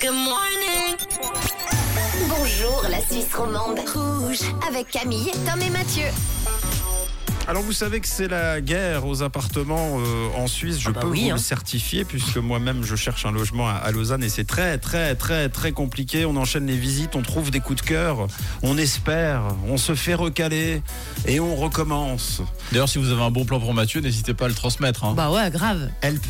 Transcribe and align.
Good 0.00 0.12
morning. 0.12 0.96
Bonjour 2.28 2.84
la 2.88 3.00
Suisse 3.00 3.34
romande. 3.34 3.78
Rouge 3.94 4.38
avec 4.66 4.88
Camille, 4.90 5.30
Tom 5.46 5.60
et 5.60 5.70
Mathieu. 5.70 6.04
Alors 7.46 7.62
vous 7.62 7.72
savez 7.72 8.00
que 8.00 8.06
c'est 8.06 8.28
la 8.28 8.60
guerre 8.60 9.06
aux 9.06 9.22
appartements 9.22 9.98
euh, 9.98 10.28
en 10.36 10.46
Suisse, 10.46 10.78
je 10.78 10.90
bah 10.90 11.00
peux 11.00 11.06
oui, 11.06 11.24
vous 11.24 11.30
hein. 11.30 11.34
le 11.34 11.38
certifier 11.40 12.04
puisque 12.04 12.36
moi-même 12.36 12.84
je 12.84 12.94
cherche 12.94 13.24
un 13.24 13.32
logement 13.32 13.66
à, 13.68 13.72
à 13.72 13.90
Lausanne 13.90 14.22
et 14.22 14.28
c'est 14.28 14.44
très 14.44 14.76
très 14.78 15.14
très 15.14 15.48
très 15.48 15.72
compliqué. 15.72 16.26
On 16.26 16.36
enchaîne 16.36 16.66
les 16.66 16.76
visites, 16.76 17.16
on 17.16 17.22
trouve 17.22 17.50
des 17.50 17.60
coups 17.60 17.82
de 17.82 17.86
cœur, 17.88 18.26
on 18.62 18.76
espère, 18.76 19.42
on 19.66 19.78
se 19.78 19.94
fait 19.94 20.14
recaler 20.14 20.82
et 21.26 21.40
on 21.40 21.56
recommence. 21.56 22.42
D'ailleurs, 22.70 22.88
si 22.88 22.98
vous 22.98 23.10
avez 23.10 23.22
un 23.22 23.30
bon 23.30 23.44
plan 23.46 23.58
pour 23.60 23.72
Mathieu, 23.72 24.00
n'hésitez 24.00 24.34
pas 24.34 24.44
à 24.44 24.48
le 24.48 24.54
transmettre. 24.54 25.04
hein. 25.04 25.14
Bah 25.16 25.30
ouais, 25.30 25.50
grave. 25.50 25.88
Help. 26.02 26.22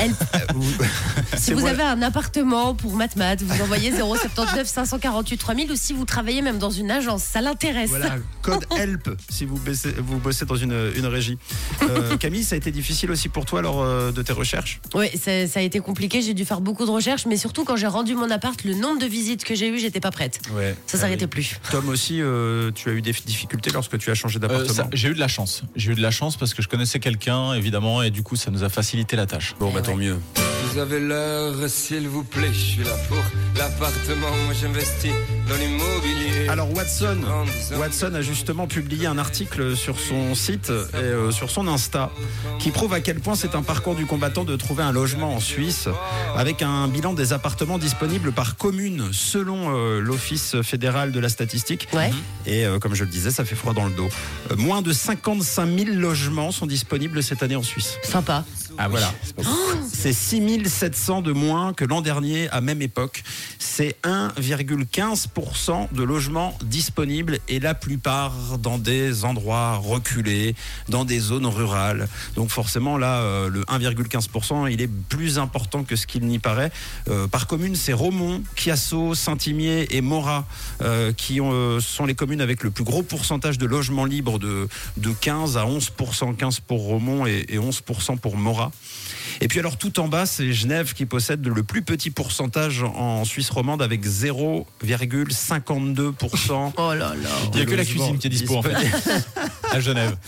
Help. 0.00 0.16
Vous- 0.54 0.72
Si 1.36 1.52
vous 1.54 1.60
moi- 1.60 1.70
avez 1.70 1.82
un 1.82 2.02
appartement 2.02 2.74
pour 2.74 2.94
Matmat, 2.96 3.36
vous 3.36 3.62
envoyez 3.62 3.92
079 3.92 4.66
548 4.66 5.36
3000 5.38 5.72
ou 5.72 5.76
si 5.76 5.92
vous 5.92 6.04
travaillez 6.04 6.42
même 6.42 6.58
dans 6.58 6.70
une 6.70 6.90
agence, 6.90 7.22
ça 7.22 7.40
l'intéresse. 7.40 7.90
Voilà, 7.90 8.16
code 8.42 8.64
HELP 8.76 9.10
si 9.30 9.44
vous 9.46 9.56
bossez, 9.56 9.92
vous 9.98 10.18
bossez 10.18 10.44
dans 10.44 10.56
une, 10.56 10.90
une 10.96 11.06
régie. 11.06 11.38
Euh, 11.82 12.16
Camille, 12.18 12.44
ça 12.44 12.54
a 12.56 12.58
été 12.58 12.70
difficile 12.70 13.10
aussi 13.10 13.28
pour 13.28 13.44
toi 13.46 13.62
lors 13.62 13.80
euh, 13.82 14.12
de 14.12 14.22
tes 14.22 14.32
recherches? 14.32 14.80
Oui, 14.94 15.06
ça, 15.18 15.46
ça 15.46 15.60
a 15.60 15.62
été 15.62 15.80
compliqué, 15.80 16.20
j'ai 16.20 16.34
dû 16.34 16.44
faire 16.44 16.60
beaucoup 16.60 16.84
de 16.84 16.90
recherches, 16.90 17.26
mais 17.26 17.36
surtout 17.36 17.64
quand 17.64 17.76
j'ai 17.76 17.86
rendu 17.86 18.14
mon 18.14 18.30
appart, 18.30 18.62
le 18.64 18.74
nombre 18.74 19.00
de 19.00 19.06
visites 19.06 19.44
que 19.44 19.54
j'ai 19.54 19.68
eues, 19.68 19.78
j'étais 19.78 20.00
pas 20.00 20.10
prête. 20.10 20.40
Ouais. 20.54 20.74
Ça 20.86 20.98
s'arrêtait 20.98 21.26
plus. 21.26 21.56
Tom 21.70 21.88
aussi, 21.88 22.20
euh, 22.20 22.70
tu 22.74 22.88
as 22.90 22.92
eu 22.92 23.02
des 23.02 23.12
difficultés 23.12 23.70
lorsque 23.70 23.96
tu 23.98 24.10
as 24.10 24.14
changé 24.14 24.36
Euh, 24.36 24.40
d'appartement? 24.40 24.90
J'ai 24.92 25.08
eu 25.08 25.14
de 25.14 25.20
la 25.20 25.28
chance. 25.28 25.62
J'ai 25.76 25.92
eu 25.92 25.94
de 25.94 26.02
la 26.02 26.10
chance 26.10 26.36
parce 26.36 26.52
que 26.54 26.62
je 26.62 26.68
connaissais 26.68 26.98
quelqu'un, 27.00 27.54
évidemment, 27.54 28.02
et 28.02 28.10
du 28.10 28.22
coup, 28.22 28.36
ça 28.36 28.50
nous 28.50 28.62
a 28.64 28.68
facilité 28.68 29.16
la 29.16 29.26
tâche. 29.26 29.54
Bon, 29.58 29.70
bah 29.70 29.80
tant 29.90 29.96
mieux. 29.96 30.16
Vous 30.72 30.78
avez 30.78 31.00
l'heure, 31.00 31.56
s'il 31.68 32.06
vous 32.06 32.22
plaît, 32.22 32.52
je 32.52 32.58
suis 32.58 32.84
là 32.84 32.94
pour 33.08 33.18
l'appartement, 33.56 34.30
moi 34.44 34.54
j'investis 34.54 35.10
dans 35.48 35.56
l'immobilier. 35.56 36.48
Alors 36.48 36.72
Watson, 36.72 37.18
Watson 37.76 38.14
a 38.14 38.22
justement 38.22 38.68
publié 38.68 39.06
un 39.06 39.18
article 39.18 39.76
sur 39.76 39.98
son 39.98 40.36
site 40.36 40.70
et 40.70 40.96
euh, 40.96 41.32
sur 41.32 41.50
son 41.50 41.66
Insta 41.66 42.12
qui 42.60 42.70
prouve 42.70 42.92
à 42.92 43.00
quel 43.00 43.18
point 43.18 43.34
c'est 43.34 43.56
un 43.56 43.62
parcours 43.62 43.96
du 43.96 44.06
combattant 44.06 44.44
de 44.44 44.54
trouver 44.54 44.84
un 44.84 44.92
logement 44.92 45.34
en 45.34 45.40
Suisse 45.40 45.88
avec 46.36 46.62
un 46.62 46.86
bilan 46.86 47.14
des 47.14 47.32
appartements 47.32 47.78
disponibles 47.78 48.30
par 48.30 48.56
commune 48.56 49.08
selon 49.12 49.74
euh, 49.74 50.00
l'Office 50.00 50.60
fédéral 50.62 51.10
de 51.10 51.18
la 51.18 51.28
statistique. 51.28 51.88
Ouais. 51.92 52.10
Et 52.46 52.64
euh, 52.64 52.78
comme 52.78 52.94
je 52.94 53.04
le 53.04 53.10
disais, 53.10 53.30
ça 53.30 53.44
fait 53.44 53.56
froid 53.56 53.72
dans 53.72 53.86
le 53.86 53.92
dos. 53.92 54.08
Euh, 54.50 54.56
moins 54.56 54.82
de 54.82 54.92
55 54.92 55.66
000 55.66 55.96
logements 55.96 56.52
sont 56.52 56.66
disponibles 56.66 57.22
cette 57.22 57.42
année 57.42 57.56
en 57.56 57.62
Suisse. 57.62 57.96
Sympa. 58.04 58.44
Ah 58.78 58.88
voilà. 58.88 59.12
C'est 60.02 60.14
6700 60.14 61.20
de 61.20 61.32
moins 61.32 61.74
que 61.74 61.84
l'an 61.84 62.00
dernier 62.00 62.48
à 62.52 62.62
même 62.62 62.80
époque. 62.80 63.22
C'est 63.58 63.96
1,15% 64.02 65.92
de 65.92 66.02
logements 66.02 66.56
disponibles 66.64 67.38
et 67.50 67.60
la 67.60 67.74
plupart 67.74 68.56
dans 68.56 68.78
des 68.78 69.26
endroits 69.26 69.76
reculés, 69.76 70.54
dans 70.88 71.04
des 71.04 71.18
zones 71.18 71.44
rurales. 71.44 72.08
Donc 72.34 72.48
forcément 72.48 72.96
là, 72.96 73.18
euh, 73.18 73.50
le 73.50 73.60
1,15%, 73.64 74.72
il 74.72 74.80
est 74.80 74.88
plus 75.10 75.38
important 75.38 75.84
que 75.84 75.96
ce 75.96 76.06
qu'il 76.06 76.24
n'y 76.24 76.38
paraît. 76.38 76.72
Euh, 77.08 77.26
par 77.26 77.46
commune, 77.46 77.76
c'est 77.76 77.92
Romont, 77.92 78.42
Chiasso, 78.56 79.14
Saint-Imier 79.14 79.86
et 79.90 80.00
Morat 80.00 80.46
euh, 80.80 81.12
qui 81.12 81.42
ont, 81.42 81.78
sont 81.78 82.06
les 82.06 82.14
communes 82.14 82.40
avec 82.40 82.62
le 82.62 82.70
plus 82.70 82.84
gros 82.84 83.02
pourcentage 83.02 83.58
de 83.58 83.66
logements 83.66 84.06
libres 84.06 84.38
de, 84.38 84.66
de 84.96 85.10
15 85.10 85.58
à 85.58 85.66
11%, 85.66 86.36
15 86.36 86.60
pour 86.60 86.84
Romont 86.84 87.26
et 87.26 87.44
11% 87.58 88.16
pour 88.16 88.38
Morat. 88.38 88.72
Et 89.40 89.48
puis 89.48 89.58
alors 89.58 89.76
tout 89.76 89.89
en 89.98 90.08
bas, 90.08 90.26
c'est 90.26 90.52
Genève 90.52 90.92
qui 90.94 91.06
possède 91.06 91.46
le 91.46 91.62
plus 91.62 91.82
petit 91.82 92.10
pourcentage 92.10 92.82
en 92.82 93.24
Suisse 93.24 93.50
romande 93.50 93.82
avec 93.82 94.04
0,52%. 94.06 96.72
Oh 96.76 96.94
là 96.94 97.14
là. 97.14 97.30
Il 97.52 97.56
n'y 97.56 97.62
a 97.62 97.66
que 97.66 97.74
la 97.74 97.84
cuisine 97.84 98.18
qui 98.18 98.26
est 98.26 98.30
dispo, 98.30 98.56
en 98.56 98.62
fait. 98.62 98.74
À 99.70 99.80
Genève. 99.80 100.16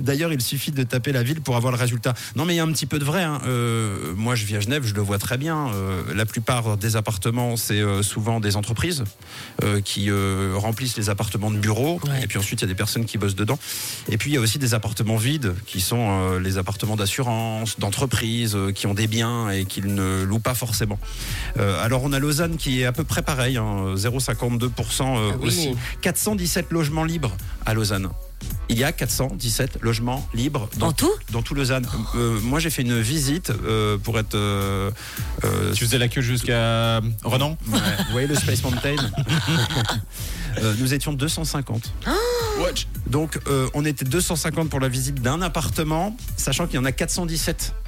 D'ailleurs, 0.00 0.32
il 0.32 0.40
suffit 0.40 0.70
de 0.72 0.82
taper 0.82 1.12
la 1.12 1.22
ville 1.22 1.40
pour 1.40 1.56
avoir 1.56 1.72
le 1.72 1.78
résultat. 1.78 2.14
Non, 2.36 2.44
mais 2.44 2.54
il 2.54 2.56
y 2.56 2.60
a 2.60 2.64
un 2.64 2.72
petit 2.72 2.86
peu 2.86 2.98
de 2.98 3.04
vrai. 3.04 3.22
hein. 3.22 3.40
Euh, 3.46 4.12
moi, 4.16 4.34
je 4.34 4.44
vis 4.44 4.56
à 4.56 4.60
Genève, 4.60 4.84
je 4.84 4.94
le 4.94 5.00
vois 5.00 5.18
très 5.18 5.38
bien. 5.38 5.68
Euh, 5.74 6.02
la 6.14 6.26
plupart 6.26 6.76
des 6.76 6.96
appartements, 6.96 7.56
c'est 7.56 7.80
euh, 7.80 8.02
souvent 8.02 8.40
des 8.40 8.56
entreprises 8.56 9.04
qui 9.84 10.10
remplissent 10.54 10.96
les 10.96 11.08
appartements 11.10 11.50
de 11.50 11.58
bureaux. 11.58 12.00
Ouais. 12.06 12.24
Et 12.24 12.26
puis 12.26 12.38
ensuite, 12.38 12.60
il 12.60 12.64
y 12.64 12.66
a 12.66 12.68
des 12.68 12.74
personnes 12.74 13.04
qui 13.04 13.16
bossent 13.18 13.34
dedans. 13.36 13.58
Et 14.08 14.18
puis, 14.18 14.30
il 14.30 14.34
y 14.34 14.36
a 14.36 14.40
aussi 14.40 14.58
des 14.58 14.74
appartements 14.74 15.16
vides 15.16 15.54
qui 15.66 15.80
sont 15.80 16.38
les 16.38 16.58
appartements 16.58 16.96
d'assurance, 16.96 17.78
d'entreprises, 17.78 18.56
qui 18.74 18.86
ont 18.86 18.94
des 18.94 19.06
biens 19.06 19.50
et 19.50 19.64
qu'ils 19.64 19.94
ne 19.94 20.22
louent 20.24 20.38
pas 20.40 20.54
forcément. 20.54 20.98
Alors, 21.58 22.02
on 22.04 22.12
a 22.12 22.18
Lausanne 22.18 22.56
qui 22.56 22.80
est 22.80 22.84
à 22.86 22.92
peu 22.92 23.04
près 23.04 23.22
pareil, 23.22 23.56
hein, 23.56 23.94
0,52% 23.96 25.02
euh, 25.02 25.30
Ah 25.32 25.36
oui. 25.40 25.46
aussi. 25.48 25.74
417 26.00 26.70
logements 26.72 27.04
libres 27.04 27.36
à 27.66 27.74
Lausanne. 27.74 28.08
Il 28.72 28.78
y 28.78 28.84
a 28.84 28.90
417 28.92 29.78
logements 29.82 30.26
libres 30.34 30.68
dans, 30.78 30.88
En 30.88 30.92
tout 30.92 31.10
dans 31.30 31.42
tout 31.42 31.54
Lausanne. 31.54 31.86
Euh, 32.14 32.40
moi, 32.40 32.58
j'ai 32.58 32.70
fait 32.70 32.82
une 32.82 33.00
visite 33.00 33.50
euh, 33.50 33.98
pour 33.98 34.18
être. 34.18 34.34
euh, 34.34 34.90
euh, 35.44 35.72
Tu 35.74 35.84
faisais 35.84 35.98
la 35.98 36.08
queue 36.08 36.22
jusqu'à 36.22 37.00
Renan 37.22 37.56
Ouais, 37.68 37.78
vous 38.06 38.12
voyez 38.12 38.26
le 38.26 38.34
Space 38.34 38.62
Mountain 38.62 38.96
Euh, 40.62 40.74
Nous 40.78 40.92
étions 40.92 41.14
250. 41.14 41.92
Watch. 42.60 42.86
Donc, 43.06 43.38
euh, 43.46 43.68
on 43.72 43.86
était 43.86 44.04
250 44.04 44.68
pour 44.68 44.80
la 44.80 44.88
visite 44.88 45.22
d'un 45.22 45.40
appartement, 45.40 46.14
sachant 46.36 46.66
qu'il 46.66 46.76
y 46.76 46.78
en 46.78 46.84
a 46.84 46.92
417 46.92 47.72
euh, 47.74 47.81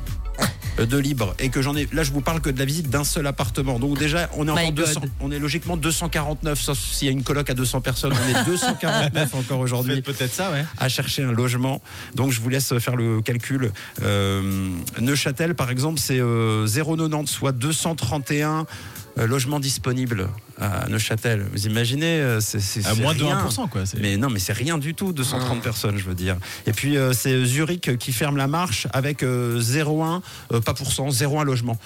de 0.79 0.99
libres 0.99 1.35
et 1.39 1.49
que 1.49 1.62
j'en 1.62 1.77
ai. 1.77 1.89
Là, 1.93 2.03
je 2.03 2.12
vous 2.12 2.21
parle 2.21 2.41
que 2.41 2.51
de 2.51 2.59
la 2.59 2.65
visite 2.65 2.91
d'un 2.91 3.05
seul 3.05 3.27
appartement. 3.27 3.79
Donc 3.79 3.99
déjà, 3.99 4.29
on 4.37 4.47
est 4.49 4.53
My 4.53 4.59
encore 4.59 4.73
God. 4.73 4.87
200. 4.87 5.01
On 5.21 5.31
est 5.31 5.39
logiquement 5.39 5.77
249, 5.77 6.61
sauf 6.61 6.79
s'il 6.79 7.07
y 7.07 7.09
a 7.11 7.12
une 7.12 7.23
coloc 7.23 7.49
à 7.51 7.55
200 7.55 7.81
personnes. 7.81 8.12
On 8.12 8.41
est 8.41 8.45
249 8.45 9.35
encore 9.35 9.61
aujourd'hui 9.61 10.03
peut-être 10.03 10.33
ça, 10.33 10.51
ouais. 10.51 10.65
à 10.79 10.89
chercher 10.89 11.23
un 11.23 11.33
logement. 11.33 11.81
Donc 12.15 12.33
je 12.33 12.41
vous 12.41 12.49
laisse 12.49 12.77
faire 12.79 12.97
le 12.97 13.21
calcul. 13.23 13.73
Euh, 14.03 14.71
Neuchâtel, 15.01 15.55
par 15.55 15.71
exemple, 15.71 15.99
c'est 15.99 16.21
euh, 16.21 16.67
0,90, 16.67 17.27
soit 17.27 17.53
231 17.53 18.61
euh, 18.61 18.65
logements 19.17 19.61
disponibles 19.61 20.29
à 20.61 20.89
Neuchâtel. 20.89 21.47
Vous 21.53 21.67
imaginez 21.67 22.21
euh, 22.21 22.41
c'est, 22.41 22.61
c'est- 22.61 22.85
À 22.87 22.95
c'est 22.95 23.03
moins 23.03 23.15
de 23.15 23.23
rien. 23.23 23.39
1%, 23.47 23.69
quoi. 23.69 23.87
c'est- 23.87 23.99
Mais 24.01 24.17
non, 24.17 24.29
mais 24.31 24.39
c'est 24.41 24.53
rien 24.53 24.79
du 24.79 24.95
tout, 24.95 25.13
230 25.13 25.63
personnes, 25.63 25.99
je 25.99 26.05
veux 26.05 26.15
dire. 26.15 26.37
Et 26.67 26.73
puis 26.73 26.97
euh, 26.97 27.13
c'est 27.13 27.45
Zurich 27.45 27.97
qui 27.99 28.13
ferme 28.13 28.37
la 28.37 28.47
marche 28.49 28.87
avec 28.93 29.23
euh, 29.23 29.61
0,1, 29.61 30.21
euh, 30.53 30.61
pas 30.61 30.75
pour 30.75 30.93
cent, 30.93 31.09
0,1 31.11 31.45
logement. 31.45 31.79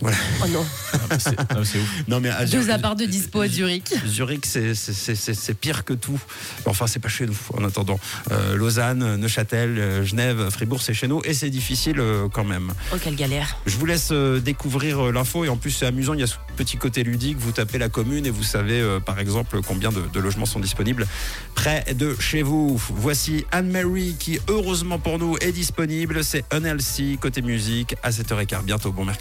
Voilà. 0.00 0.16
Oh 0.42 0.48
non. 0.48 0.64
Ah, 0.92 0.98
bah, 1.08 1.16
c'est 1.18 1.36
ah, 1.38 1.56
c'est 1.64 1.78
ouf. 1.78 1.88
Non, 2.08 2.20
mais 2.20 2.28
à 2.28 2.44
Deux 2.44 2.62
Zurich- 2.62 2.70
apparts 2.70 2.96
de 2.96 3.04
dispo 3.06 3.40
à 3.40 3.48
Zurich. 3.48 3.94
Zurich, 4.06 4.44
c'est- 4.46 4.74
c'est- 4.74 4.92
c'est 4.92 5.14
c'est- 5.14 5.34
c'est 5.34 5.54
pire 5.54 5.84
que 5.84 5.92
tout. 5.94 6.18
Enfin, 6.66 6.86
c'est 6.86 6.98
pas 7.00 7.08
chez 7.08 7.26
nous, 7.26 7.36
en 7.54 7.64
attendant. 7.64 7.98
Euh, 8.30 8.56
Lausanne, 8.56 9.16
Neuchâtel, 9.16 9.78
euh, 9.78 10.04
Genève, 10.04 10.50
Fribourg, 10.50 10.82
c'est 10.82 10.94
chez 10.94 11.08
nous 11.08 11.22
et 11.24 11.32
c'est 11.34 11.50
difficile 11.50 11.98
euh, 12.00 12.28
quand 12.32 12.44
même. 12.44 12.72
Oh, 12.92 12.96
quelle 13.02 13.16
galère. 13.16 13.56
Je 13.66 13.76
vous 13.76 13.86
laisse 13.86 14.08
euh, 14.12 14.38
découvrir 14.40 15.06
euh, 15.06 15.12
l'info 15.12 15.44
et 15.44 15.48
en 15.48 15.56
plus, 15.56 15.70
c'est 15.70 15.86
amusant. 15.86 16.12
Il 16.14 16.20
y 16.20 16.24
a 16.24 16.26
ce 16.26 16.36
petit 16.56 16.76
côté 16.76 17.02
ludique. 17.02 17.38
Vous 17.38 17.52
tapez 17.52 17.78
la 17.78 17.88
commune 17.88 18.26
et 18.26 18.30
vous 18.30 18.42
savez, 18.42 18.80
euh, 18.80 19.00
par 19.00 19.18
exemple, 19.18 19.60
combien 19.66 19.90
de, 19.90 20.02
de 20.12 20.20
logements 20.20 20.46
sont 20.46 20.60
disponibles 20.60 21.06
près 21.54 21.84
de 21.94 22.14
chez 22.20 22.42
vous. 22.42 22.80
Voici 22.90 23.44
Anne-Marie 23.52 24.16
qui, 24.18 24.38
heureusement 24.48 24.98
pour 24.98 25.18
nous, 25.18 25.36
est 25.40 25.52
disponible. 25.52 26.22
C'est 26.24 26.44
Unhealthy 26.52 27.16
côté 27.18 27.40
musique 27.42 27.94
à 28.02 28.10
7h15. 28.10 28.64
Bientôt, 28.64 28.92
bon 28.92 29.04
mercredi. 29.04 29.14